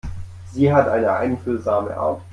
[0.51, 2.23] Sie hat eine einfühlsame Art.